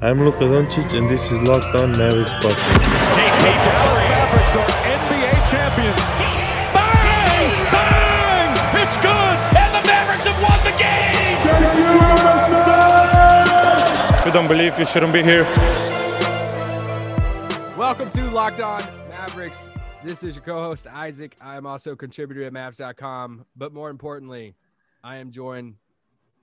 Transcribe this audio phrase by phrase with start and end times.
[0.00, 2.84] I'm Luka Doncic, and this is Locked On Mavericks podcast.
[3.42, 5.98] The Dallas Mavericks are NBA champions.
[6.72, 7.50] Bang!
[7.72, 8.80] Bang!
[8.80, 9.36] It's good!
[9.58, 11.38] And the Mavericks have won the game!
[14.20, 15.42] If you don't believe, you shouldn't be here.
[17.76, 18.80] Welcome to Locked On
[19.10, 19.68] Mavericks.
[20.04, 21.36] This is your co-host Isaac.
[21.40, 24.54] I am also a contributor at Mavs.com, but more importantly,
[25.02, 25.74] I am joined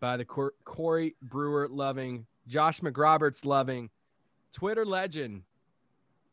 [0.02, 3.90] by the Cor- Corey Brewer loving, Josh McRoberts loving,
[4.52, 5.44] Twitter legend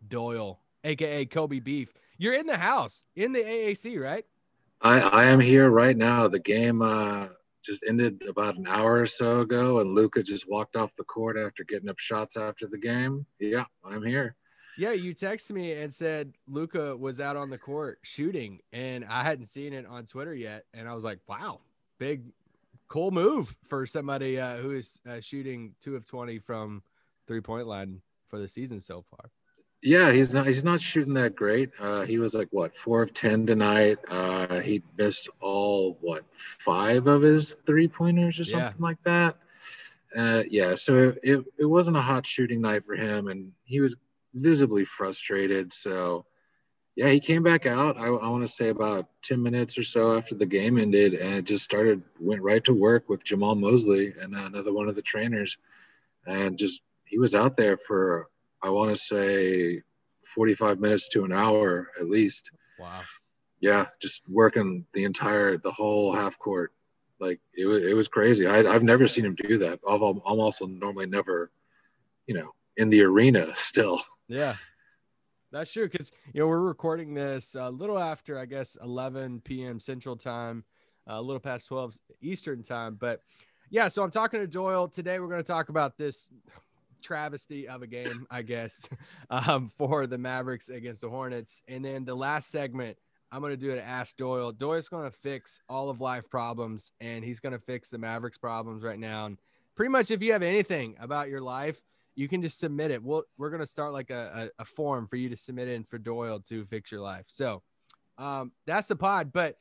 [0.08, 1.92] Doyle, aka Kobe Beef.
[2.18, 4.24] You're in the house in the AAC, right?
[4.80, 6.28] I, I am here right now.
[6.28, 7.28] The game uh,
[7.64, 11.36] just ended about an hour or so ago, and Luka just walked off the court
[11.36, 13.24] after getting up shots after the game.
[13.38, 14.34] Yeah, I'm here.
[14.78, 19.22] Yeah, you texted me and said Luka was out on the court shooting, and I
[19.22, 21.60] hadn't seen it on Twitter yet, and I was like, "Wow,
[21.98, 22.22] big,
[22.92, 26.82] cool move for somebody uh, who is uh, shooting two of twenty from
[27.26, 29.30] three point line for the season so far."
[29.82, 31.70] Yeah, he's not he's not shooting that great.
[31.80, 33.98] Uh, he was like what four of ten tonight.
[34.08, 38.68] Uh, he missed all what five of his three pointers or Yeah.
[38.68, 39.36] something like that.
[40.14, 43.96] Uh, yeah, so it it wasn't a hot shooting night for him, and he was
[44.34, 45.72] visibly frustrated.
[45.72, 46.26] So
[46.96, 47.98] yeah, he came back out.
[47.98, 51.46] I, I want to say about ten minutes or so after the game ended, and
[51.46, 55.56] just started went right to work with Jamahl Mosley and another one of the trainers,
[56.26, 58.28] and just he was out there for
[58.62, 59.82] I want to say
[60.34, 62.50] 45 minutes to an hour at least.
[62.78, 63.00] Wow.
[63.60, 66.72] Yeah, just working the entire, the whole half court.
[67.20, 68.46] Like it was, it was crazy.
[68.46, 69.78] I, I've never seen him do that.
[69.88, 71.52] I've, I'm also normally never,
[72.26, 74.00] you know, in the arena still.
[74.28, 74.56] Yeah,
[75.52, 75.88] that's true.
[75.88, 79.78] Because you know we're recording this a little after I guess 11 p.m.
[79.78, 80.64] Central Time,
[81.06, 82.96] a little past 12 Eastern Time.
[82.98, 83.20] But
[83.70, 85.18] yeah, so I'm talking to Doyle today.
[85.18, 86.28] We're going to talk about this
[87.02, 88.88] travesty of a game, I guess,
[89.30, 91.62] um, for the Mavericks against the Hornets.
[91.68, 92.96] And then the last segment,
[93.30, 94.52] I'm going to do it Ask Doyle.
[94.52, 98.38] Doyle's going to fix all of life problems, and he's going to fix the Mavericks
[98.38, 99.26] problems right now.
[99.26, 99.38] And
[99.74, 101.80] pretty much, if you have anything about your life,
[102.14, 103.02] you can just submit it.
[103.02, 105.84] We'll, we're going to start like a, a, a form for you to submit in
[105.84, 107.24] for Doyle to fix your life.
[107.28, 107.62] So
[108.18, 109.32] um, that's the pod.
[109.32, 109.56] But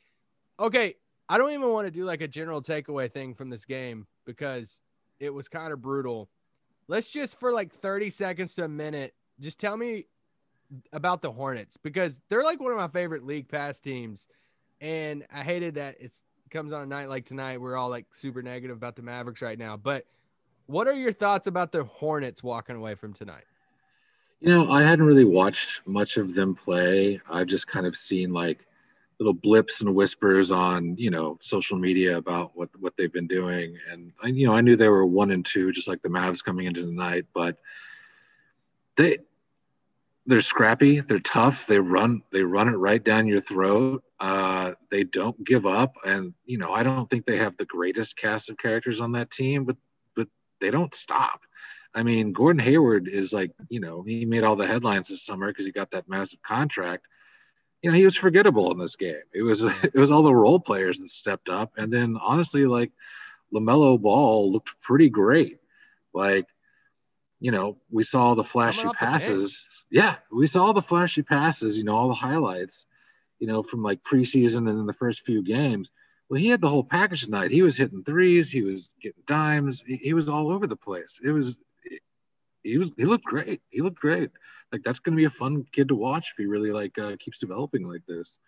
[0.60, 0.96] okay,
[1.30, 4.82] I don't even want to do like a general takeaway thing from this game because
[5.20, 6.30] it was kind of brutal.
[6.88, 10.08] Let's just for like 30 seconds to a minute, just tell me
[10.92, 14.28] about the Hornets because they're like one of my favorite league pass teams.
[14.82, 17.62] And I hated that it's comes on a night like tonight.
[17.62, 19.78] We're all like super negative about the Mavericks right now.
[19.78, 20.06] But
[20.72, 23.44] what are your thoughts about the Hornets walking away from tonight?
[24.40, 27.20] You know, I hadn't really watched much of them play.
[27.30, 28.66] I've just kind of seen like
[29.20, 33.78] little blips and whispers on, you know, social media about what what they've been doing.
[33.92, 36.44] And I, you know, I knew they were one and two, just like the Mavs
[36.44, 37.58] coming into the night, but
[38.96, 39.20] they
[40.26, 44.04] they're scrappy, they're tough, they run they run it right down your throat.
[44.20, 48.18] Uh, they don't give up, and you know, I don't think they have the greatest
[48.18, 49.78] cast of characters on that team, but
[50.62, 51.42] they don't stop.
[51.94, 55.48] I mean, Gordon Hayward is like, you know, he made all the headlines this summer
[55.48, 57.06] because he got that massive contract.
[57.82, 59.22] You know, he was forgettable in this game.
[59.34, 62.92] It was it was all the role players that stepped up, and then honestly, like
[63.54, 65.60] LaMelo Ball looked pretty great.
[66.14, 66.48] Like,
[67.40, 69.66] you know, we saw the flashy off the passes.
[69.90, 71.78] Yeah, we saw the flashy passes.
[71.78, 72.86] You know, all the highlights.
[73.40, 75.92] You know, from like preseason and in the first few games.
[76.32, 77.52] Well, he had the whole package tonight.
[77.52, 78.50] He was hitting threes.
[78.50, 79.84] He was getting dimes.
[79.86, 81.20] He, he was all over the place.
[81.22, 81.58] It was,
[82.64, 83.62] he was, he looked great.
[83.70, 84.30] He looked great.
[84.72, 87.18] Like that's going to be a fun kid to watch if he really like uh,
[87.20, 88.40] keeps developing like this.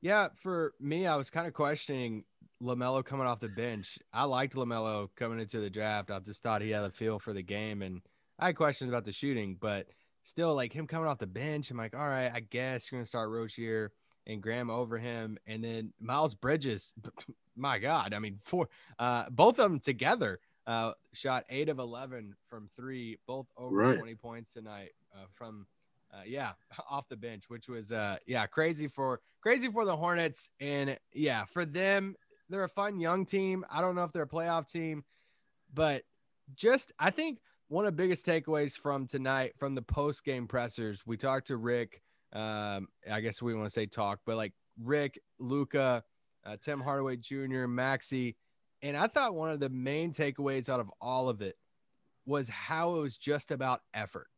[0.00, 2.24] Yeah, for me, I was kind of questioning
[2.62, 3.98] LaMelo coming off the bench.
[4.14, 6.10] I liked LaMelo coming into the draft.
[6.10, 8.00] I just thought he had a feel for the game, and
[8.38, 9.88] I had questions about the shooting, but
[10.22, 13.06] still, like him coming off the bench, I'm like, all right, I guess you're gonna
[13.06, 13.92] start Rozier
[14.28, 16.94] and Graham over him, and then Miles Bridges.
[17.56, 18.68] My God, I mean, four,
[18.98, 20.38] uh, both of them together.
[20.66, 23.96] Uh, shot eight of 11 from three, both over Right.
[23.96, 25.66] 20 points tonight uh, from
[26.12, 26.52] uh, yeah,
[26.90, 30.50] off the bench, which was uh yeah, crazy for crazy for the Hornets.
[30.60, 32.16] And yeah, for them,
[32.50, 33.64] they're a fun young team.
[33.70, 35.04] I don't know if they're a playoff team,
[35.72, 36.02] but
[36.54, 41.02] just I think one of the biggest takeaways from tonight from the post game pressers,
[41.06, 42.02] we talked to Rick.
[42.32, 44.52] Um, I guess we want to say talk, but like
[44.82, 46.04] Rick, Luka,
[46.44, 48.34] uh, Tim Hardaway Jr., Maxi,
[48.82, 51.56] and I thought one of the main takeaways out of all of it
[52.26, 54.28] was how it was just about effort.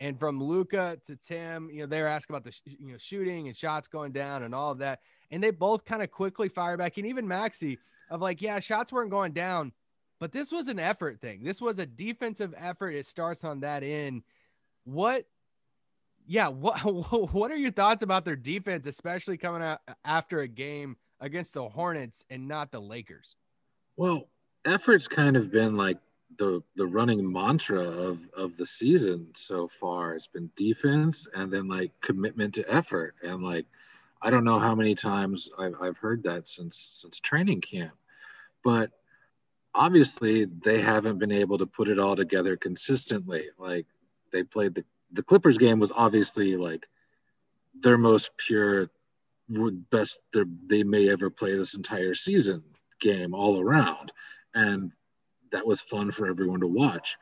[0.00, 2.98] And from Luka to Tim, you know, they were asking about the sh- you know
[2.98, 5.00] shooting and shots going down and all of that,
[5.30, 6.96] and they both kind of quickly fire back.
[6.98, 7.78] And even Maxi
[8.08, 9.72] of like, yeah, shots weren't going down,
[10.20, 11.42] but this was an effort thing.
[11.42, 12.94] This was a defensive effort.
[12.94, 14.22] It starts on that end.
[14.84, 15.24] What
[16.28, 16.78] yeah, what
[17.32, 21.68] what are your thoughts about their defense, especially coming out after a game against the
[21.68, 23.34] Hornets and not the Lakers?
[23.96, 24.28] Well,
[24.64, 25.98] effort's kind of been like
[26.36, 30.14] the the running mantra of of the season so far.
[30.14, 33.16] It's been defense and then like commitment to effort.
[33.22, 33.66] And like
[34.20, 37.94] I don't know how many times I've I've heard that since since training camp.
[38.62, 38.90] But
[39.74, 43.46] obviously they haven't been able to put it all together consistently.
[43.58, 43.86] Like
[44.30, 46.86] they played the the Clippers game was obviously like
[47.80, 48.90] their most pure
[49.90, 50.20] best
[50.66, 52.62] they may ever play this entire season
[53.00, 54.12] game all around.
[54.54, 54.92] And
[55.52, 57.16] that was fun for everyone to watch.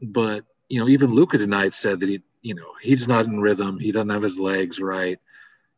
[0.00, 3.78] But you know even Luka tonight said that he you know he's not in rhythm.
[3.78, 5.18] He doesn't have his legs right.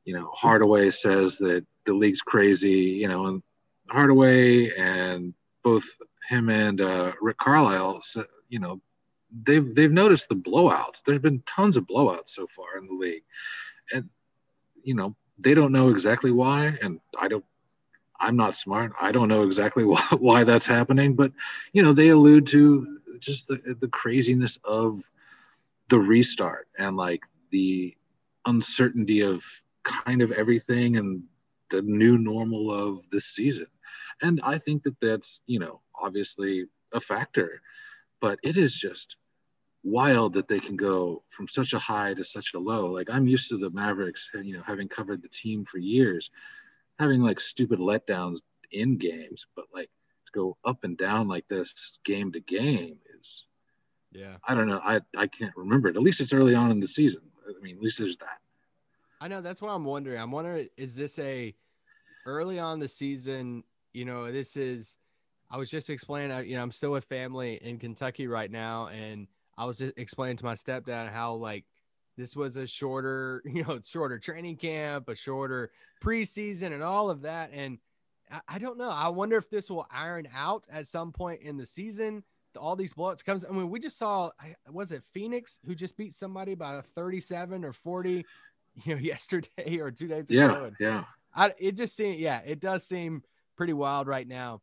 [0.04, 3.42] You know hardaway says that the league's crazy you know and
[3.90, 5.84] hardaway and both
[6.28, 8.00] him and uh, rick carlisle
[8.48, 8.80] you know
[9.42, 11.02] they've they've noticed the blowouts.
[11.04, 13.24] There's been tons of blowouts so far in the league,
[13.92, 14.08] and
[14.82, 17.44] you know they don't know exactly why, and I don't.
[18.20, 18.92] I'm not smart.
[19.00, 21.32] I don't know exactly why, why that's happening, but
[21.72, 24.98] you know they allude to just the the craziness of
[25.88, 27.20] the restart and like
[27.50, 27.94] the
[28.46, 29.42] uncertainty of
[29.82, 31.22] kind of everything and
[31.70, 33.66] the new normal of this season.
[34.22, 37.60] And I think that that's, you know, obviously a factor,
[38.20, 39.16] but it is just
[39.84, 42.86] wild that they can go from such a high to such a low.
[42.86, 46.30] Like I'm used to the Mavericks, you know, having covered the team for years,
[46.98, 48.38] having like stupid letdowns
[48.72, 49.90] in games, but like
[50.26, 53.46] to go up and down like this game to game is
[54.10, 54.36] yeah.
[54.46, 54.80] I don't know.
[54.82, 55.96] I I can't remember it.
[55.96, 57.22] At least it's early on in the season.
[57.46, 58.38] I mean, at least there's that.
[59.20, 60.20] I know that's what I'm wondering.
[60.20, 61.54] I'm wondering is this a
[62.26, 64.96] early on the season, you know, this is
[65.50, 69.26] I was just explaining, you know, I'm still with family in Kentucky right now and
[69.56, 71.64] I was just explaining to my stepdad how like
[72.16, 75.70] this was a shorter, you know, shorter training camp, a shorter
[76.02, 77.50] preseason, and all of that.
[77.52, 77.78] And
[78.30, 78.90] I, I, don't know.
[78.90, 82.22] I wonder if this will iron out at some point in the season.
[82.56, 83.44] All these bullets comes.
[83.44, 84.30] I mean, we just saw
[84.70, 88.24] was it Phoenix who just beat somebody by 37 or 40,
[88.84, 90.70] you know, yesterday or two days yeah, ago.
[90.78, 91.04] Yeah, yeah.
[91.34, 93.24] I, it just seems, yeah, it does seem
[93.56, 94.60] pretty wild right now.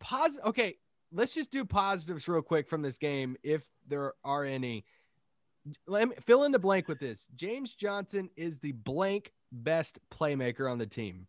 [0.00, 0.46] Positive.
[0.48, 0.76] Okay,
[1.12, 4.84] let's just do positives real quick from this game, if there are any.
[5.86, 7.28] Let me fill in the blank with this.
[7.36, 11.26] James Johnson is the blank best playmaker on the team.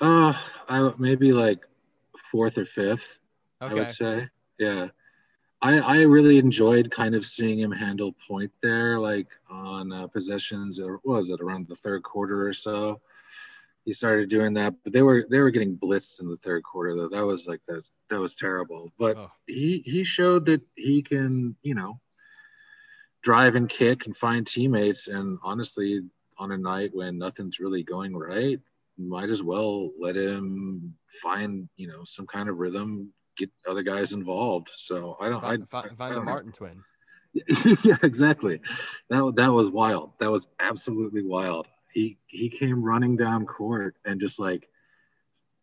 [0.00, 0.34] Uh,
[0.68, 1.66] I maybe like
[2.16, 3.20] fourth or fifth.
[3.62, 3.72] Okay.
[3.72, 4.88] I would say, yeah.
[5.62, 10.80] I I really enjoyed kind of seeing him handle point there, like on uh, possessions.
[10.80, 13.00] Or was it around the third quarter or so?
[13.84, 14.74] He started doing that.
[14.84, 17.08] But they were they were getting blitzed in the third quarter though.
[17.08, 18.92] That was like that that was terrible.
[18.98, 19.30] But oh.
[19.46, 22.00] he he showed that he can you know
[23.22, 25.08] drive and kick and find teammates.
[25.08, 26.00] And honestly,
[26.38, 28.58] on a night when nothing's really going right,
[28.98, 34.12] might as well let him find you know some kind of rhythm, get other guys
[34.12, 34.70] involved.
[34.72, 36.82] So I don't find, I, find, a Martin twin.
[37.84, 38.60] yeah, exactly.
[39.08, 40.12] That that was wild.
[40.18, 44.68] That was absolutely wild he he came running down court and just like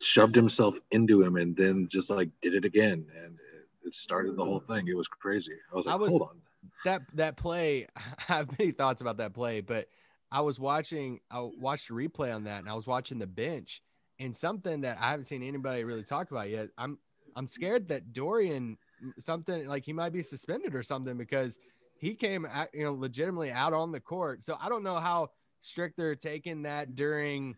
[0.01, 3.37] shoved himself into him and then just like did it again and
[3.83, 4.85] it, started the whole thing.
[4.89, 5.53] It was crazy.
[5.71, 6.41] I was like, I was, hold on.
[6.83, 8.01] That that play, I
[8.33, 9.87] have many thoughts about that play, but
[10.31, 13.81] I was watching I watched a replay on that and I was watching the bench
[14.19, 16.67] and something that I haven't seen anybody really talk about yet.
[16.77, 16.97] I'm
[17.37, 21.59] I'm scared that Dorian mm, something like he might be suspended or something because
[21.99, 24.43] he came at, you know legitimately out on the court.
[24.43, 25.29] So I don't know how
[25.63, 27.55] Strickler taking that during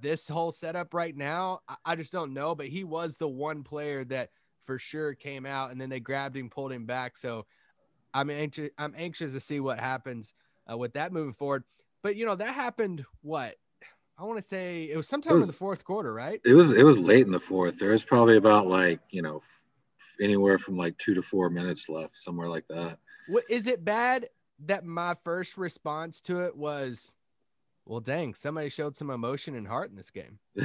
[0.00, 1.60] this whole setup right now.
[1.84, 4.30] I, just don't know, but he was the one player that
[4.66, 7.16] for sure came out and then they grabbed him, pulled him back.
[7.16, 7.46] So
[8.14, 8.70] I'm anxious.
[8.78, 10.32] I'm anxious to see what happens
[10.70, 11.64] uh, with that moving forward.
[12.02, 13.04] But you know that happened.
[13.22, 13.56] What
[14.18, 16.40] I want to say it was sometime it was, in the fourth quarter, right?
[16.44, 16.72] It was.
[16.72, 17.78] It was late in the fourth.
[17.78, 19.42] There was probably about like you know
[20.20, 22.98] anywhere from like two to four minutes left, somewhere like that.
[23.28, 24.28] What is it bad
[24.66, 27.12] that my first response to it was,
[27.86, 30.38] well, dang, somebody showed some emotion and heart in this game.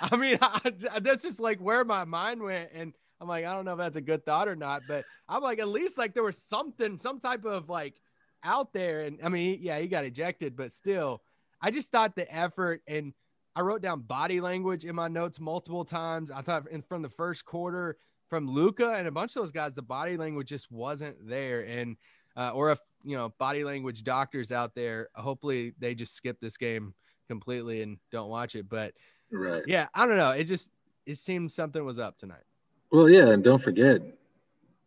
[0.00, 2.70] I mean, I, that's just like where my mind went.
[2.74, 5.42] And I'm like, I don't know if that's a good thought or not, but I'm
[5.42, 8.00] like, at least like there was something, some type of like
[8.42, 9.02] out there.
[9.02, 11.22] And I mean, yeah, he got ejected, but still,
[11.60, 13.12] I just thought the effort and
[13.56, 16.30] I wrote down body language in my notes multiple times.
[16.30, 17.96] I thought in, from the first quarter
[18.28, 21.62] from Luka and a bunch of those guys, the body language just wasn't there.
[21.62, 21.96] And
[22.38, 26.56] uh, or if you know body language doctors out there, hopefully they just skip this
[26.56, 26.94] game
[27.28, 28.68] completely and don't watch it.
[28.68, 28.94] But
[29.30, 30.30] right, yeah, I don't know.
[30.30, 30.70] It just
[31.04, 32.44] it seemed something was up tonight.
[32.92, 34.00] Well, yeah, and don't forget,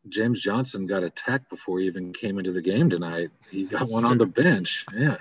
[0.10, 3.30] James Johnson got attacked before he even came into the game tonight.
[3.50, 4.86] He got one on the bench.
[4.96, 5.18] Yeah.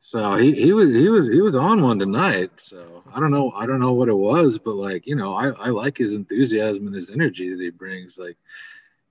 [0.00, 2.52] So he, he was he was he was on one tonight.
[2.56, 5.48] So I don't know I don't know what it was, but like you know I,
[5.48, 8.18] I like his enthusiasm and his energy that he brings.
[8.18, 8.36] Like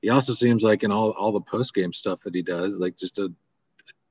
[0.02, 2.98] he also seems like in all all the post game stuff that he does, like
[2.98, 3.32] just a,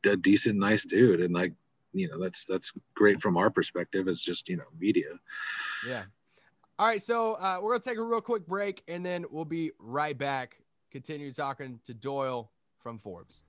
[0.04, 1.52] a decent, nice dude, and like
[1.92, 5.10] you know that's that's great from our perspective as just you know media.
[5.86, 6.04] Yeah.
[6.78, 9.72] All right, so uh, we're gonna take a real quick break, and then we'll be
[9.78, 10.58] right back.
[10.90, 12.50] Continue talking to Doyle
[12.82, 13.42] from Forbes.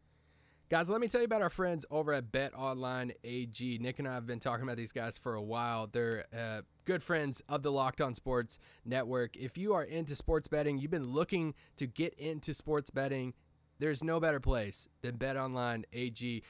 [0.69, 3.77] Guys, let me tell you about our friends over at Bet Online AG.
[3.79, 5.87] Nick and I have been talking about these guys for a while.
[5.87, 9.37] They're uh, good friends of the Locked On Sports Network.
[9.37, 13.33] If you are into sports betting, you've been looking to get into sports betting,
[13.79, 16.43] there's no better place than Bet Online AG.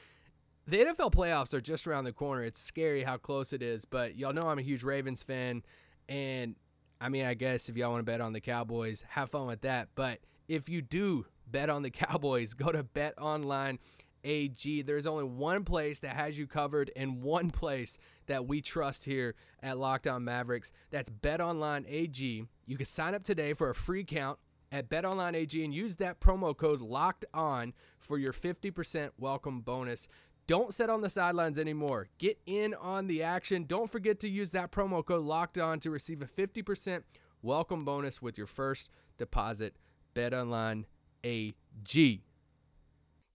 [0.66, 2.42] The NFL playoffs are just around the corner.
[2.42, 5.62] It's scary how close it is, but y'all know I'm a huge Ravens fan.
[6.08, 6.56] And
[7.00, 9.60] I mean, I guess if y'all want to bet on the Cowboys, have fun with
[9.60, 9.90] that.
[9.94, 13.78] But if you do bet on the Cowboys, go to Bet Online
[14.24, 14.82] AG.
[14.82, 19.34] There's only one place that has you covered and one place that we trust here
[19.62, 20.72] at Locked On Mavericks.
[20.90, 22.44] That's BetOnline AG.
[22.66, 24.38] You can sign up today for a free account
[24.70, 30.08] at BetOnline AG and use that promo code Locked On for your 50% welcome bonus.
[30.46, 32.08] Don't sit on the sidelines anymore.
[32.18, 33.64] Get in on the action.
[33.64, 37.02] Don't forget to use that promo code Locked On to receive a 50%
[37.42, 39.76] welcome bonus with your first deposit.
[40.14, 40.84] BetOnline
[41.24, 42.22] AG.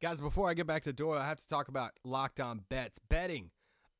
[0.03, 2.99] Guys, before I get back to Doyle, I have to talk about locked on bets.
[3.07, 3.51] Betting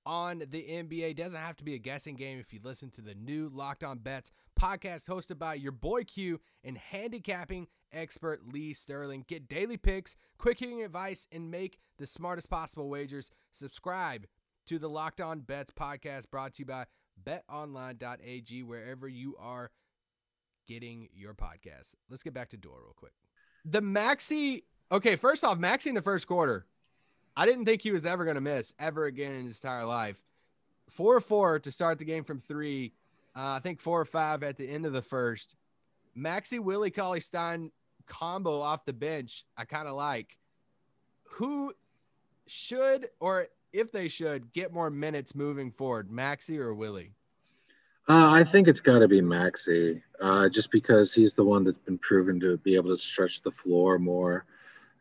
[0.06, 3.16] on the NBA doesn't have to be a guessing game if you listen to the
[3.16, 4.30] new Locked On Bets
[4.62, 9.24] podcast hosted by your boy Q and handicapping expert Lee Sterling.
[9.30, 13.32] Get daily picks, quick hitting advice, and make the smartest possible wagers.
[13.54, 14.26] Subscribe
[14.66, 16.86] to the Locked On Bets podcast brought to you by
[17.24, 19.72] betonline.ag, wherever you are
[20.68, 21.94] getting your podcast.
[22.10, 23.14] Let's get back to Doyle real quick.
[23.64, 26.66] The Maxi Okay, first off, Maxi in the first quarter,
[27.36, 30.22] I didn't think he was ever going to miss ever again in his entire life.
[30.90, 32.94] Four four to start the game from three.
[33.36, 35.56] Uh, I think four or five at the end of the first.
[36.16, 37.72] Maxi Willie Cauley Stein
[38.06, 40.38] combo off the bench, I kind of like.
[41.24, 41.74] Who
[42.46, 47.12] should or if they should get more minutes moving forward, Maxi or Willie?
[48.08, 51.80] Uh, I think it's got to be Maxi, uh, just because he's the one that's
[51.80, 54.46] been proven to be able to stretch the floor more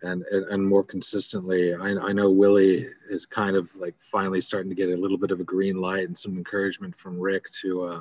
[0.02, 1.74] and, and, more consistently.
[1.74, 5.30] I, I know Willie is kind of like finally starting to get a little bit
[5.30, 8.00] of a green light and some encouragement from Rick to uh,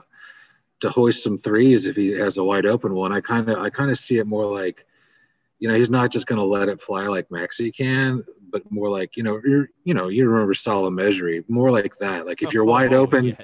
[0.82, 3.14] to hoist some threes if he has a wide open one.
[3.14, 4.86] I kind of I kind of see it more like,
[5.60, 8.90] you know, he's not just going to let it fly like Maxi can, but more
[8.90, 12.26] like you know you're you know you remember Salah Mejri, more like that.
[12.26, 13.38] Like if you're wide open, yes.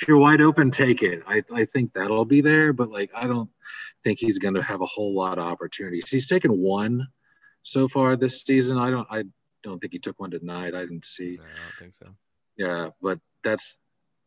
[0.00, 1.22] if you're wide open, take it.
[1.26, 3.50] I I think that'll be there, but like I don't
[4.02, 6.10] think he's going to have a whole lot of opportunities.
[6.10, 7.08] He's taken one
[7.64, 8.78] so far this season.
[8.78, 9.24] I don't I
[9.62, 10.74] don't think he took one tonight.
[10.74, 11.38] I didn't see.
[11.38, 12.14] No, I don't think so.
[12.56, 13.78] Yeah, but that's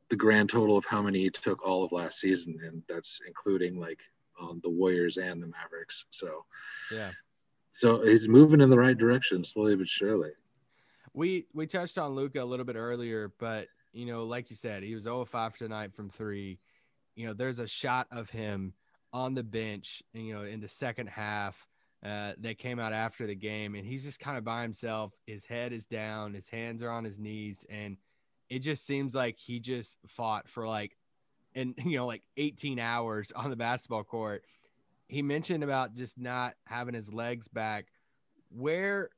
[0.09, 3.79] the grand total of how many he took all of last season, and that's including
[3.79, 3.99] like
[4.41, 6.05] um, the Warriors and the Mavericks.
[6.09, 6.45] So
[6.91, 7.11] yeah,
[7.71, 10.31] so he's moving in the right direction slowly but surely.
[11.13, 14.83] We we touched on Luka a little bit earlier, but you know, like you said,
[14.83, 16.59] he was 0 5 tonight from three.
[17.15, 18.73] You know, there's a shot of him
[19.13, 21.66] on the bench, you know, in the second half
[22.05, 25.13] uh, that came out after the game, and he's just kind of by himself.
[25.25, 27.97] His head is down, his hands are on his knees, and
[28.49, 30.95] it just seems like he just fought for like,
[31.55, 34.43] and you know, like 18 hours on the basketball court.
[35.07, 37.85] He mentioned about just not having his legs back.
[38.49, 39.09] Where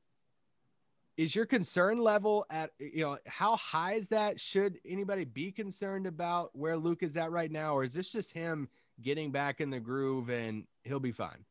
[1.17, 2.69] is your concern level at?
[2.79, 4.39] You know, how high is that?
[4.39, 8.31] Should anybody be concerned about where Luke is at right now, or is this just
[8.31, 8.69] him
[9.01, 11.43] getting back in the groove and he'll be fine?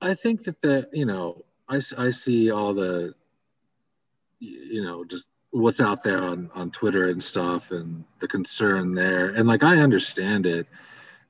[0.00, 3.14] I think that the you know I, I see all the
[4.38, 9.30] you know just what's out there on on Twitter and stuff and the concern there
[9.30, 10.66] and like I understand it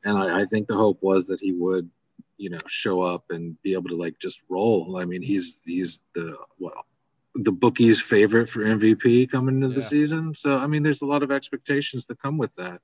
[0.05, 1.91] and I, I think the hope was that he would
[2.37, 4.97] you know show up and be able to like just roll.
[4.99, 6.87] I mean he's he's the well
[7.35, 9.75] the bookie's favorite for MVP coming into yeah.
[9.75, 10.35] the season.
[10.35, 12.81] So I mean there's a lot of expectations that come with that.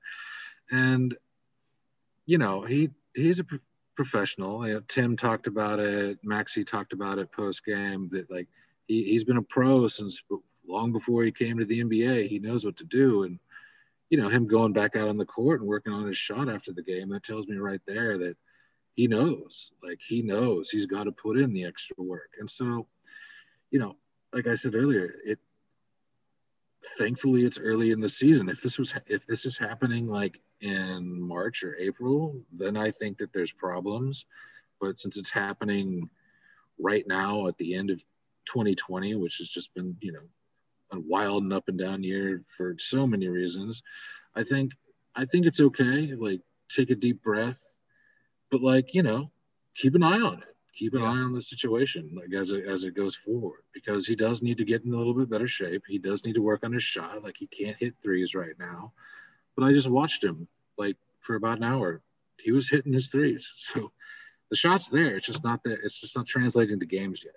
[0.69, 1.15] And
[2.27, 3.45] you know, he he's a
[3.97, 4.65] professional.
[4.65, 6.23] You know, Tim talked about it.
[6.23, 8.07] Maxi talked about it post game.
[8.13, 8.47] That like
[8.87, 10.23] he, he's been a pro since
[10.65, 12.29] long before he came to the NBA.
[12.29, 13.39] He knows what to do, and
[14.09, 16.71] you know him going back out on the court and working on his shot after
[16.71, 17.09] the game.
[17.09, 18.37] That tells me right there that
[18.93, 19.71] he knows.
[19.83, 22.33] Like he knows he's got to put in the extra work.
[22.39, 22.87] And so,
[23.71, 23.97] you know,
[24.33, 25.39] like I said earlier, it
[26.97, 28.49] thankfully it's early in the season.
[28.49, 33.17] If this was if this is happening like in March or April, then I think
[33.17, 34.25] that there's problems.
[34.79, 36.09] But since it's happening
[36.79, 38.03] right now at the end of
[38.45, 40.27] 2020, which has just been, you know,
[40.91, 43.81] a wild and up and down year for so many reasons,
[44.35, 44.73] I think
[45.15, 46.13] I think it's okay.
[46.13, 47.61] Like take a deep breath,
[48.51, 49.31] but like, you know,
[49.75, 51.07] keep an eye on it keep an yeah.
[51.07, 54.57] eye on the situation like as it as it goes forward because he does need
[54.57, 55.83] to get in a little bit better shape.
[55.87, 57.23] He does need to work on his shot.
[57.23, 58.93] Like he can't hit threes right now.
[59.55, 62.01] But I just watched him like for about an hour.
[62.39, 63.49] He was hitting his threes.
[63.57, 63.91] So
[64.49, 65.17] the shot's there.
[65.17, 67.35] It's just not that it's just not translating to games yet.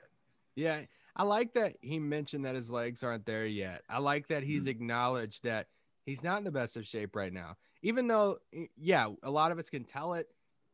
[0.55, 0.83] Yeah.
[1.17, 3.83] I like that he mentioned that his legs aren't there yet.
[3.89, 4.71] I like that he's mm-hmm.
[4.71, 5.67] acknowledged that
[6.05, 7.57] he's not in the best of shape right now.
[7.83, 8.39] Even though
[8.77, 10.29] yeah, a lot of us can tell it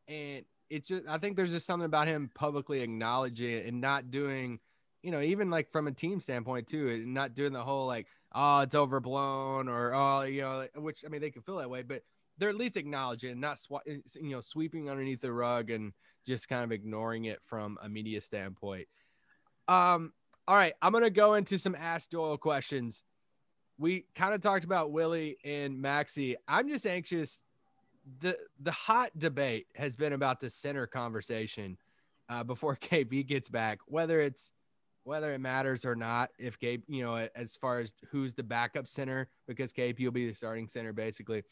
[0.07, 4.11] and it's just I think there's just something about him publicly acknowledging it and not
[4.11, 4.59] doing,
[5.01, 8.07] you know, even like from a team standpoint too, and not doing the whole like,
[8.33, 11.83] oh, it's overblown or oh, you know, which I mean they can feel that way,
[11.83, 12.03] but
[12.37, 15.93] they're at least acknowledging and not sw- you know sweeping underneath the rug and
[16.25, 18.87] just kind of ignoring it from a media standpoint.
[19.67, 20.13] Um,
[20.47, 23.03] all right, I'm gonna go into some Ask Doyle questions.
[23.77, 26.35] We kind of talked about Willie and Maxi.
[26.47, 27.41] I'm just anxious
[28.19, 31.77] the the hot debate has been about the center conversation
[32.29, 34.51] uh, before KP gets back, whether it's
[35.03, 36.29] whether it matters or not.
[36.37, 40.27] If Gabe, you know, as far as who's the backup center, because KP will be
[40.27, 41.43] the starting center basically.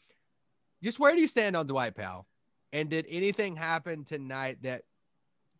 [0.82, 2.26] Just where do you stand on Dwight Powell?
[2.72, 4.82] And did anything happen tonight that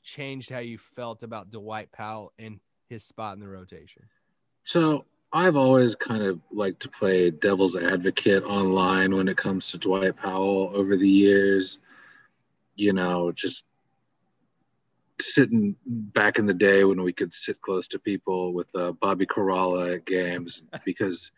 [0.02, 4.02] changed how you felt about Dwight Powell and his spot in the rotation?
[4.62, 5.06] So
[5.36, 10.16] I've always kind of liked to play devil's advocate online when it comes to Dwight
[10.16, 11.78] Powell over the years.
[12.74, 13.66] You know, just
[15.20, 19.26] sitting back in the day when we could sit close to people with uh, Bobby
[19.26, 21.30] Karalla at games because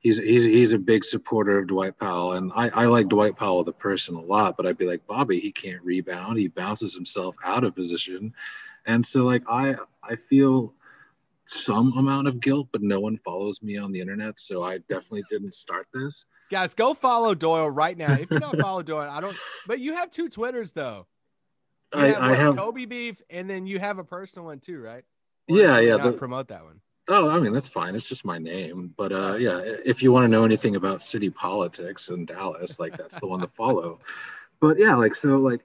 [0.00, 3.64] he's he's he's a big supporter of Dwight Powell and I, I like Dwight Powell
[3.64, 7.34] the person a lot, but I'd be like Bobby, he can't rebound, he bounces himself
[7.42, 8.34] out of position,
[8.84, 10.74] and so like I I feel
[11.46, 15.24] some amount of guilt, but no one follows me on the internet, so I definitely
[15.30, 16.24] didn't start this.
[16.50, 18.12] Guys, go follow Doyle right now.
[18.12, 19.36] If you're not follow Doyle, I don't.
[19.66, 21.06] But you have two Twitters though.
[21.94, 24.80] You I have, I have Kobe beef, and then you have a personal one too,
[24.80, 25.04] right?
[25.48, 25.96] Or yeah, yeah.
[25.96, 26.80] The, promote that one.
[27.08, 27.94] Oh, I mean that's fine.
[27.94, 28.92] It's just my name.
[28.96, 32.96] But uh, yeah, if you want to know anything about city politics in Dallas, like
[32.96, 34.00] that's the one to follow.
[34.60, 35.60] But yeah, like so, like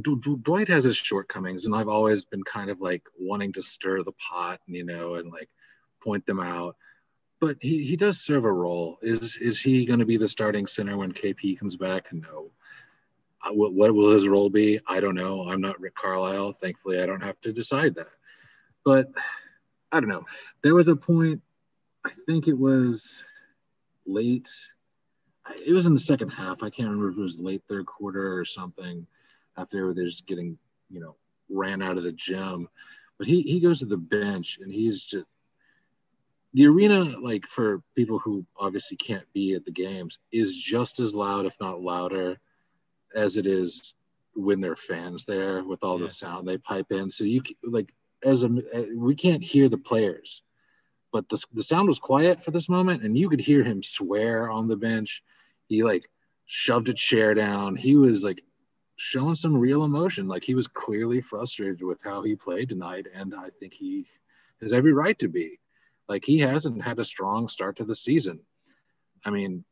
[0.00, 4.12] Dwight has his shortcomings, and I've always been kind of like wanting to stir the
[4.12, 5.48] pot, and you know, and like
[6.02, 6.76] point them out.
[7.40, 8.98] But he, he does serve a role.
[9.02, 12.12] Is is he going to be the starting center when KP comes back?
[12.12, 12.50] No.
[13.44, 14.78] Uh, what, what will his role be?
[14.86, 15.48] I don't know.
[15.48, 16.52] I'm not Rick Carlisle.
[16.52, 18.06] Thankfully, I don't have to decide that.
[18.84, 19.08] But
[19.90, 20.24] I don't know.
[20.62, 21.42] There was a point.
[22.04, 23.24] I think it was
[24.06, 24.48] late.
[25.66, 26.62] It was in the second half.
[26.62, 29.06] I can't remember if it was late third quarter or something
[29.56, 30.58] after they're just getting,
[30.90, 31.16] you know,
[31.48, 32.68] ran out of the gym.
[33.18, 35.26] But he he goes to the bench and he's just
[36.54, 41.14] the arena, like for people who obviously can't be at the games, is just as
[41.14, 42.38] loud, if not louder,
[43.14, 43.94] as it is
[44.34, 46.06] when there are fans there with all yeah.
[46.06, 47.08] the sound they pipe in.
[47.10, 47.92] So you like
[48.24, 50.42] as a uh, we can't hear the players,
[51.12, 54.50] but the the sound was quiet for this moment, and you could hear him swear
[54.50, 55.22] on the bench.
[55.68, 56.08] He like
[56.44, 57.76] shoved a chair down.
[57.76, 58.42] He was like
[58.96, 60.28] showing some real emotion.
[60.28, 64.06] Like he was clearly frustrated with how he played tonight, and I think he
[64.60, 65.58] has every right to be.
[66.08, 68.40] Like he hasn't had a strong start to the season.
[69.24, 69.64] I mean,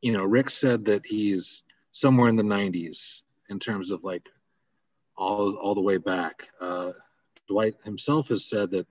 [0.00, 4.28] you know, Rick said that he's somewhere in the 90s in terms of like
[5.16, 6.48] all all the way back.
[6.60, 6.92] Uh,
[7.48, 8.86] Dwight himself has said that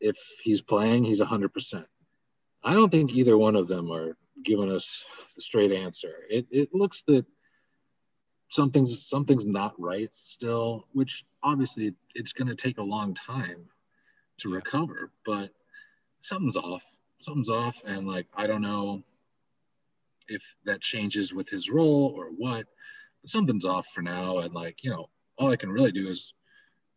[0.00, 1.84] if he's playing, he's 100%.
[2.62, 6.14] I don't think either one of them are giving us the straight answer.
[6.28, 7.26] It, it looks that
[8.50, 13.64] something's something's not right still which obviously it's going to take a long time
[14.38, 15.50] to recover but
[16.20, 16.84] something's off
[17.18, 19.02] something's off and like i don't know
[20.28, 22.66] if that changes with his role or what
[23.22, 25.08] but something's off for now and like you know
[25.38, 26.34] all i can really do is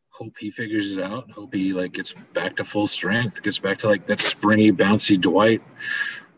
[0.10, 3.78] hope he figures it out hope he like gets back to full strength gets back
[3.78, 5.62] to like that springy bouncy dwight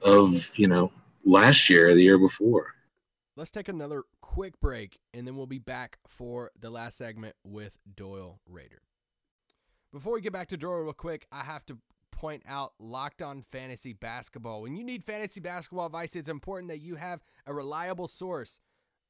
[0.02, 0.92] of you know
[1.26, 2.74] last year or the year before.
[3.36, 4.04] Let's take another
[4.36, 8.82] quick break and then we'll be back for the last segment with Doyle Rader.
[9.94, 11.78] Before we get back to Doyle real quick, I have to
[12.12, 14.62] point out Locked On Fantasy Basketball.
[14.62, 18.60] When you need fantasy basketball advice, it's important that you have a reliable source.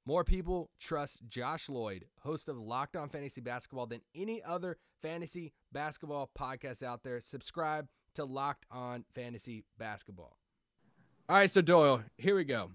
[0.06, 5.54] More people trust Josh Lloyd, host of Locked On Fantasy Basketball, than any other fantasy
[5.72, 7.20] basketball podcast out there.
[7.20, 10.38] Subscribe to Locked On Fantasy Basketball.
[11.28, 12.70] All right, so Doyle, here we go.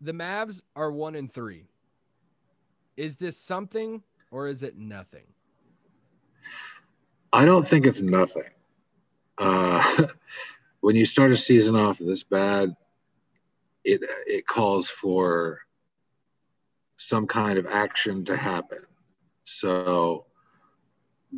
[0.00, 1.66] The Mavs are one and three.
[2.96, 5.26] Is this something or is it nothing?
[7.32, 8.50] I don't think it's nothing.
[9.38, 10.06] Uh,
[10.80, 12.74] when you start a season off this bad,
[13.84, 15.60] it it calls for
[16.96, 18.80] some kind of action to happen.
[19.44, 20.26] So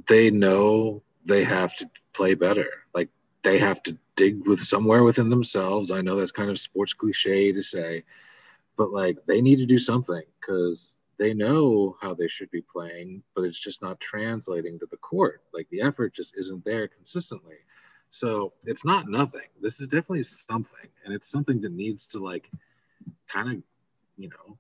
[0.09, 2.69] they know they have to play better.
[2.95, 3.09] Like
[3.43, 5.91] they have to dig with somewhere within themselves.
[5.91, 8.05] I know that's kind of sports cliche to say,
[8.79, 13.25] but like they need to do something because they know how they should be playing,
[13.35, 15.43] but it's just not translating to the court.
[15.53, 17.57] Like the effort just isn't there consistently.
[18.11, 19.49] So it's not nothing.
[19.61, 22.49] This is definitely something, and it's something that needs to like
[23.27, 23.63] kind of,
[24.17, 24.57] you know,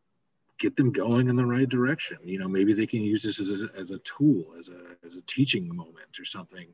[0.59, 2.18] get them going in the right direction.
[2.24, 5.16] You know, maybe they can use this as a, as a tool, as a as
[5.16, 6.66] a teaching moment or something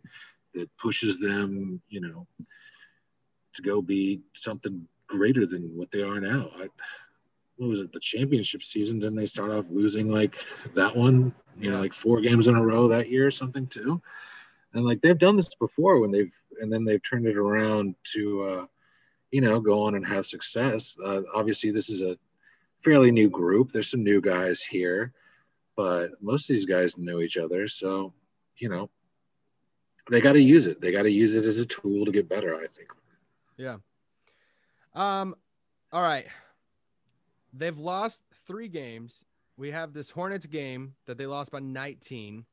[0.55, 2.27] that pushes them, you know,
[3.53, 6.49] to go be something greater than what they are now.
[6.57, 6.69] I,
[7.57, 8.99] what was it, the championship season?
[8.99, 10.37] Didn't they start off losing like
[10.75, 14.01] that one, you know, like four games in a row that year or something too?
[14.73, 18.43] And like they've done this before when they've, and then they've turned it around to,
[18.43, 18.67] uh,
[19.31, 20.97] you know, go on and have success.
[21.05, 22.17] Uh, obviously, this is a
[22.81, 23.71] fairly new group.
[23.71, 25.13] There's some new guys here,
[25.77, 27.67] but most of these guys know each other.
[27.69, 28.13] So,
[28.57, 28.91] you know,
[30.11, 30.81] they got to use it.
[30.81, 32.93] They got to use it as a tool to get better, I think.
[33.57, 33.77] Yeah.
[34.95, 35.35] Um,
[35.93, 36.27] all right.
[37.57, 39.25] They've lost three games.
[39.57, 42.45] We have this Hornets game that they lost by 19.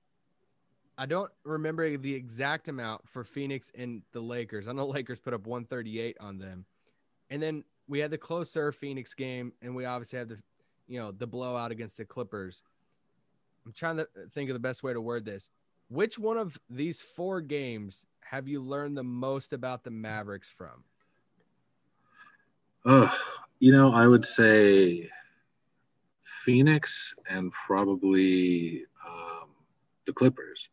[0.97, 4.67] I don't remember the exact amount for Phoenix and the Lakers.
[4.67, 6.65] I know Lakers put up 138 on them.
[7.31, 10.37] And then we had the closer Phoenix game, and we obviously had the,
[10.87, 12.63] you know, the blowout against the Clippers.
[13.65, 15.49] I'm trying to think of the best way to word this.
[15.89, 20.83] Which one of these four games have you learned the most about the Mavericks from?
[23.61, 25.07] You know, I would say
[26.19, 29.49] Phoenix and probably um,
[30.07, 30.67] the Clippers.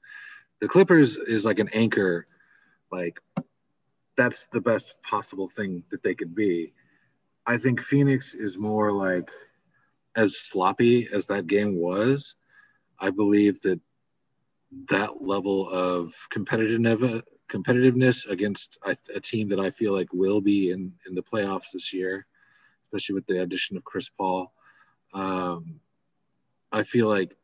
[0.62, 2.26] The Clippers is like an anchor,
[2.90, 3.20] like
[4.16, 6.72] that's the best possible thing that they could be.
[7.46, 9.28] I think Phoenix is more like
[10.16, 12.36] as sloppy as that game was.
[12.98, 13.80] I believe that
[14.88, 20.70] that level of competitiveness competitiveness against a, a, team that I feel like will be
[20.70, 22.26] in in the playoffs this year,
[22.88, 24.52] especially with the addition of Chris Paul.
[25.12, 25.80] Um,
[26.72, 27.36] I feel like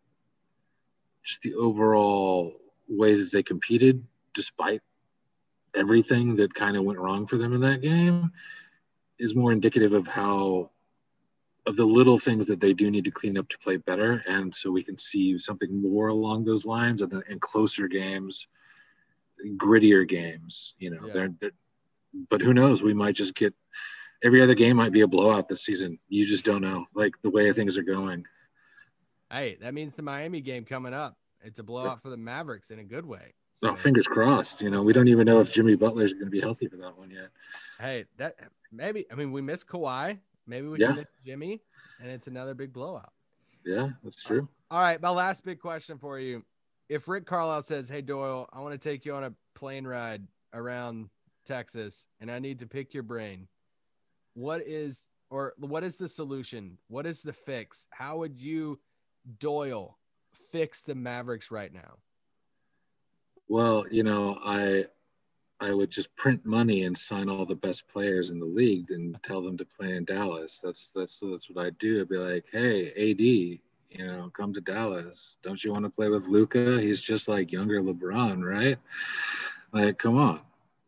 [1.22, 2.54] just the overall
[2.88, 4.04] way that they competed,
[4.34, 4.80] despite
[5.74, 8.32] everything that kind of went wrong for them in that game,
[9.18, 10.70] is more indicative of how
[11.66, 14.54] of the little things that they do need to clean up to play better, and
[14.54, 18.46] so we can see something more along those lines and, and closer games,
[19.56, 20.74] grittier games.
[20.78, 21.12] You know, yeah.
[21.12, 21.50] they're, they're,
[22.28, 22.82] but who knows?
[22.82, 23.54] We might just get
[24.24, 25.98] every other game might be a blowout this season.
[26.08, 28.24] You just don't know, like the way things are going.
[29.30, 31.16] Hey, that means the Miami game coming up.
[31.42, 33.34] It's a blowout for the Mavericks in a good way.
[33.62, 34.62] Oh, so, oh, fingers crossed.
[34.62, 36.76] You know, we don't even know if Jimmy Butler is going to be healthy for
[36.78, 37.28] that one yet.
[37.78, 38.36] Hey, that
[38.72, 39.06] maybe.
[39.12, 40.18] I mean, we miss Kawhi.
[40.46, 40.92] Maybe we yeah.
[40.92, 41.60] miss Jimmy,
[42.00, 43.12] and it's another big blowout.
[43.64, 44.48] Yeah, that's true.
[44.70, 46.42] all right, my last big question for you:
[46.88, 50.26] If Rick Carlisle says, "Hey Doyle, I want to take you on a plane ride
[50.52, 51.08] around
[51.46, 53.48] Texas, and I need to pick your brain,"
[54.34, 56.78] what is or what is the solution?
[56.88, 57.86] What is the fix?
[57.90, 58.78] How would you,
[59.40, 59.98] Doyle,
[60.52, 61.98] fix the Mavericks right now?
[63.48, 64.86] Well, you know, I
[65.60, 69.16] I would just print money and sign all the best players in the league and
[69.22, 70.60] tell them to play in Dallas.
[70.62, 72.00] That's that's that's what I'd do.
[72.00, 75.38] I'd be like, hey, AD, you know, come to Dallas.
[75.42, 76.80] Don't you want to play with Luka?
[76.80, 78.78] He's just like younger LeBron, right?
[79.72, 80.40] Like, come on.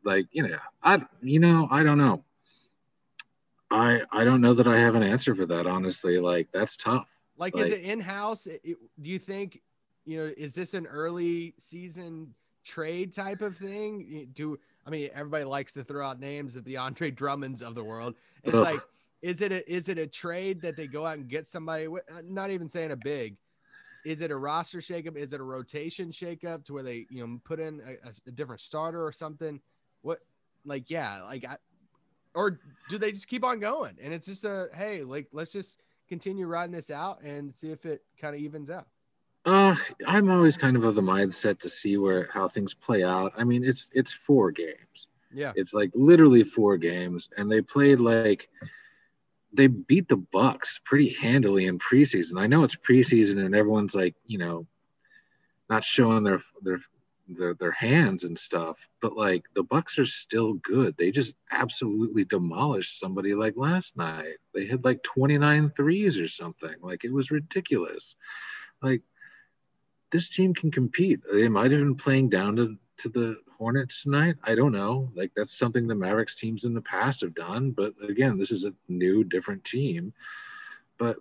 [0.04, 2.24] Like, you know, I you know, I don't know.
[3.70, 6.18] I I don't know that I have an answer for that, honestly.
[6.18, 7.08] Like, that's tough.
[7.36, 8.44] Like, like is it in house?
[8.44, 9.60] Do you think,
[10.04, 12.34] you know, is this an early season?
[12.66, 14.28] trade type of thing?
[14.34, 17.84] Do I mean everybody likes to throw out names of the Andre Drummonds of the
[17.84, 18.14] world?
[18.42, 18.62] It's Ugh.
[18.62, 18.80] like,
[19.22, 21.86] is it a is it a trade that they go out and get somebody?
[21.86, 23.36] Uh, not even saying a big.
[24.04, 25.16] Is it a roster shakeup?
[25.16, 28.60] Is it a rotation shakeup to where they you know put in a, a different
[28.60, 29.60] starter or something?
[30.02, 30.18] What
[30.64, 31.56] like yeah like I,
[32.36, 35.80] or do they just keep on going and it's just a hey like let's just
[36.08, 38.86] continue riding this out and see if it kind of evens out
[39.46, 39.76] uh,
[40.08, 43.32] I'm always kind of of the mindset to see where how things play out.
[43.36, 45.06] I mean, it's it's four games.
[45.32, 45.52] Yeah.
[45.54, 48.48] It's like literally four games, and they played like
[49.52, 52.40] they beat the Bucks pretty handily in preseason.
[52.40, 54.66] I know it's preseason, and everyone's like, you know,
[55.70, 56.80] not showing their their
[57.28, 58.88] their their hands and stuff.
[59.00, 60.96] But like the Bucks are still good.
[60.96, 64.36] They just absolutely demolished somebody like last night.
[64.54, 66.74] They had like 29 threes or something.
[66.80, 68.16] Like it was ridiculous.
[68.82, 69.02] Like
[70.10, 71.20] this team can compete.
[71.30, 74.36] They might have been playing down to, to the Hornets tonight.
[74.44, 75.10] I don't know.
[75.14, 77.70] Like that's something the Mavericks teams in the past have done.
[77.70, 80.12] But again, this is a new, different team.
[80.98, 81.16] But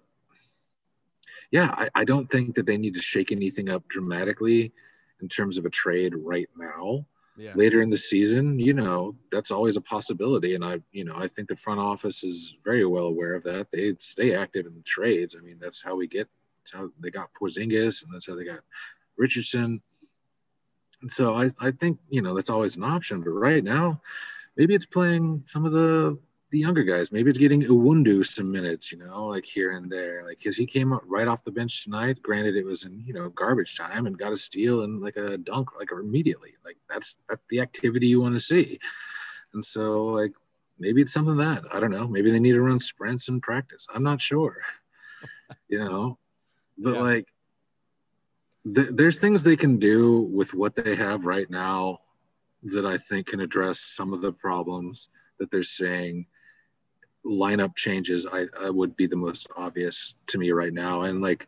[1.52, 4.74] yeah, I, I don't think that they need to shake anything up dramatically
[5.22, 7.06] in terms of a trade right now.
[7.38, 7.52] Yeah.
[7.56, 10.56] Later in the season, you know, that's always a possibility.
[10.56, 13.72] And I, you know, I think the front office is very well aware of that.
[13.72, 15.36] They stay active in the trades.
[15.38, 18.46] I mean, that's how we get, that's how they got Porzingis and that's how they
[18.46, 18.62] got
[19.18, 19.82] Richardson.
[21.02, 23.22] And so I, I think, you know, that's always an option.
[23.22, 24.02] But right now,
[24.56, 26.18] maybe it's playing some of the
[26.52, 27.12] the younger guys.
[27.12, 30.24] Maybe it's getting Iwundu some minutes, you know, like here and there.
[30.26, 32.22] Like because he came up right off the bench tonight.
[32.22, 35.38] Granted, it was in you know garbage time and got a steal and like a
[35.38, 36.54] dunk like immediately.
[36.64, 38.80] Like that's that's the activity you want to see.
[39.54, 40.34] And so like
[40.80, 42.08] maybe it's something that I don't know.
[42.08, 43.88] Maybe they need to run sprints in practice.
[43.94, 44.62] I'm not sure.
[45.68, 46.18] you know,
[46.78, 47.02] but Yeah.
[47.02, 47.28] like
[48.74, 52.00] th- there's things they can do with what they have right now
[52.64, 56.26] that I think can address some of the problems that they're saying
[57.26, 61.04] lineup changes I, I would be the most obvious to me right now.
[61.04, 61.48] And like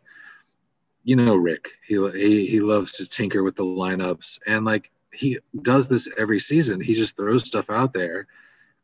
[1.04, 4.38] you know rick he, he he loves to tinker with the lineups.
[4.46, 6.80] And like he does this every season.
[6.80, 8.26] He just throws stuff out there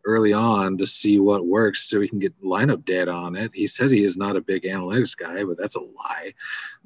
[0.07, 3.51] early on to see what works so he can get lineup data on it.
[3.55, 6.33] He says he is not a big analytics guy but that's a lie.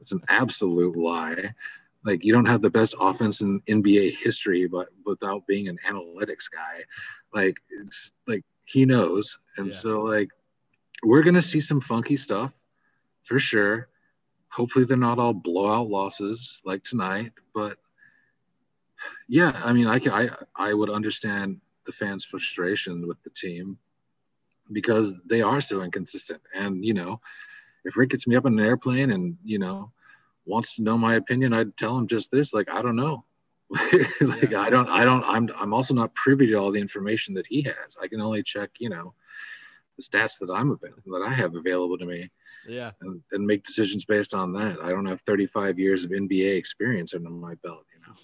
[0.01, 1.53] It's an absolute lie.
[2.05, 6.51] Like you don't have the best offense in nba history but without being an analytics
[6.51, 6.85] guy.
[7.35, 9.39] Like it's like he knows.
[9.57, 9.79] And Yeah.
[9.79, 10.29] so like
[11.03, 12.59] we're gonna see some funky stuff
[13.25, 13.89] for sure.
[14.51, 17.77] Hopefully they're not all blowout losses like tonight but
[19.29, 23.79] yeah i mean i can i i would understand the fans frustration with the team
[24.73, 26.41] because they are so inconsistent.
[26.55, 27.21] And you know
[27.85, 29.93] if rick gets me up on an airplane and you know
[30.47, 33.25] wants to know my opinion i'd tell him just this like i don't know
[34.21, 34.61] like Yeah.
[34.61, 37.63] i don't i don't i'm i'm also not privy to all the information that he
[37.63, 39.15] has i can only check you know
[39.97, 42.31] the stats that i'm available that i have available to me
[42.67, 42.93] Yeah.
[43.03, 47.15] and, and make decisions based on that i don't have 35 years of nba experience
[47.15, 48.15] under my belt you know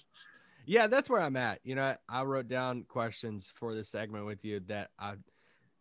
[0.67, 1.59] Yeah, that's where I'm at.
[1.63, 5.13] You know, I wrote down questions for this segment with you that I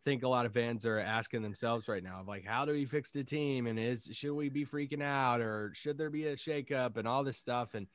[0.05, 2.85] think a lot of fans are asking themselves right now of like, how do we
[2.85, 3.67] fix the team?
[3.67, 7.25] And is should we be freaking out or should there be a shakeup and all
[7.25, 7.73] this stuff?
[7.73, 7.87] And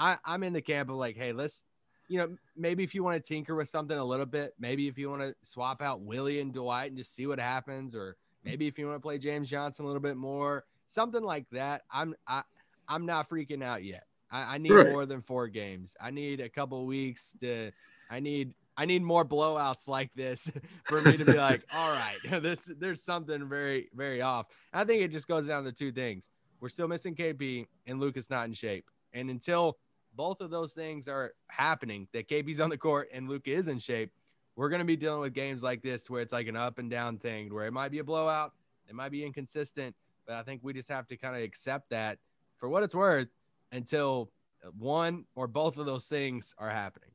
[0.00, 1.64] I, I'm in the camp of like, hey, let's,
[2.08, 4.98] you know, maybe if you want to tinker with something a little bit, maybe if
[4.98, 8.66] you want to swap out Willie and Dwight and just see what happens, or maybe
[8.66, 11.82] if you want to play James Johnson a little bit more, something like that.
[11.92, 12.42] I'm I
[12.88, 14.04] I'm not freaking out yet.
[14.30, 14.82] I, I need Right.
[14.82, 15.94] more than four games.
[16.00, 17.72] I need a couple weeks to.
[18.08, 20.50] I need I need more blowouts like this
[20.88, 24.46] for me to be like, all right, this there's something very very off.
[24.72, 26.28] I think it just goes down to two things.
[26.60, 29.78] We're still missing KP and Luka's not in shape, and until
[30.14, 33.78] both of those things are happening, that KP's on the court and Luka is in
[33.78, 34.10] shape,
[34.56, 37.18] we're gonna be dealing with games like this where it's like an up and down
[37.18, 38.52] thing, where it might be a blowout,
[38.88, 39.94] it might be inconsistent,
[40.26, 42.18] but I think we just have to kind of accept that
[42.56, 43.28] for what it's worth
[43.72, 44.30] until
[44.78, 47.10] one or both of those things are happening.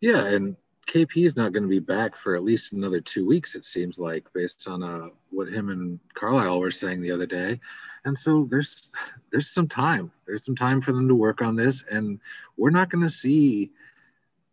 [0.00, 0.56] Yeah, and
[0.86, 3.56] KP is not going to be back for at least another two weeks.
[3.56, 7.60] It seems like, based on uh, what him and Carlisle were saying the other day,
[8.04, 8.88] and so there's
[9.30, 10.12] there's some time.
[10.26, 12.20] There's some time for them to work on this, and
[12.56, 13.70] we're not going to see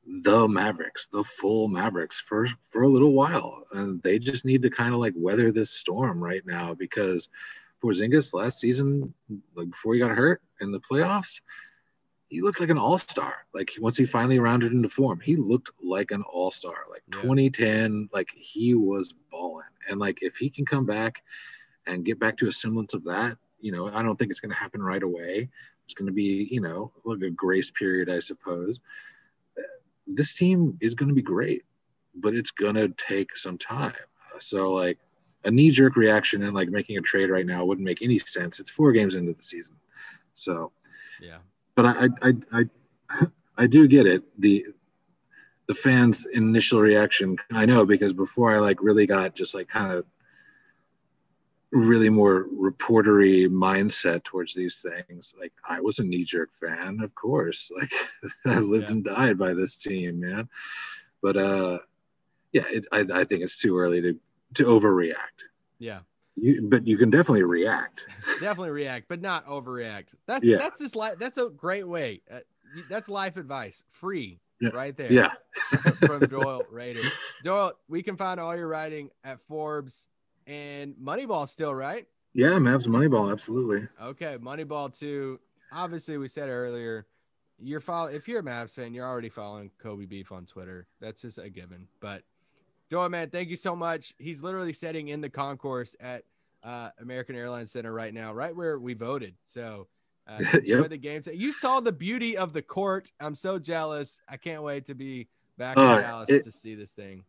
[0.06, 4.70] the Mavericks, the full Mavericks, for for a little while, and they just need to
[4.70, 7.30] kind of like weather this storm right now because
[7.84, 9.14] Porzingis last season,
[9.56, 11.42] like before he got hurt in the playoffs,
[12.34, 13.46] he looked like an all-star.
[13.54, 16.86] Like once he finally rounded into form, he looked like an all-star.
[16.90, 17.22] Like Yeah.
[17.22, 19.68] 2010, like he was balling.
[19.88, 21.22] And like if he can come back
[21.86, 24.50] and get back to a semblance of that, you know, I don't think it's going
[24.50, 25.48] to happen right away.
[25.86, 28.82] It's going to be, you know, like a grace period, I suppose.
[30.08, 31.64] This team is going to be great,
[32.16, 33.94] but it's going to take some time.
[34.40, 34.98] So like
[35.44, 38.60] a knee-jerk reaction and like making a trade right now wouldn't make any sense.
[38.60, 39.76] It's four games into the season.
[40.34, 40.72] So
[41.22, 41.38] Yeah.
[41.76, 44.24] But I, I, I, I, do get it.
[44.40, 44.66] The,
[45.68, 49.92] the fans' initial reaction, I know because before I like really got just like kind
[49.92, 50.06] of
[51.74, 55.34] really more reportery mindset towards these things.
[55.40, 57.72] Like I was a knee jerk fan, of course.
[57.80, 57.94] Like
[58.46, 58.96] I lived Yeah.
[58.96, 60.48] and died by this team, man.
[61.22, 61.80] But uh,
[62.52, 64.20] yeah, it, I, I think it's too early to
[64.56, 65.48] to overreact.
[65.80, 66.02] Yeah.
[66.36, 68.08] You, but you can definitely react.
[68.40, 70.16] Definitely react, but not overreact.
[70.26, 70.58] That's Yeah.
[70.58, 72.22] that's just like that's a great way.
[72.32, 72.40] Uh,
[72.90, 74.70] that's life advice, free, Yeah.
[74.74, 75.12] right there.
[75.12, 75.32] Yeah.
[76.00, 77.02] from Doyle Rader.
[77.44, 80.08] Doyle, we can find all your writing at Forbes
[80.48, 82.08] and Moneyball still, right?
[82.34, 83.88] Yeah, Mavs Moneyball, absolutely.
[84.02, 85.40] Okay, Moneyball too.
[85.72, 87.06] Obviously, we said earlier,
[87.60, 90.88] you're follow if you're a Mavs fan, you're already following Kobe Beef on Twitter.
[91.00, 91.88] That's just a given.
[92.00, 92.24] But
[92.94, 94.14] Doyle, man, thank you so much.
[94.20, 96.26] He's literally sitting in the concourse at
[96.62, 99.34] uh, American Airlines Center right now, right where we voted.
[99.46, 99.88] So
[100.28, 100.90] uh, enjoy Yep.
[100.92, 101.24] the game.
[101.34, 103.12] You saw the beauty of the court.
[103.20, 104.22] I'm so jealous.
[104.30, 105.28] I can't wait to be
[105.58, 107.24] back Uh, in Dallas it- to see this thing.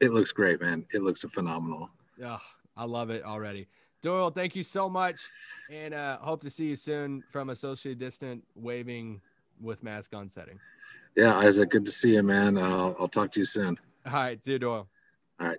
[0.00, 0.84] It looks great, man.
[0.92, 1.90] It looks phenomenal.
[2.24, 2.40] Oh,
[2.76, 3.68] I love it already.
[4.02, 5.20] Doyle, thank you so much,
[5.70, 9.20] and uh, hope to see you soon from a socially distant waving
[9.60, 10.58] with mask on setting.
[11.14, 12.58] Yeah, Isaac, good to see you, man.
[12.58, 13.78] I'll, I'll talk to you soon.
[14.04, 14.88] All right, see you, Doyle.
[15.40, 15.58] All right.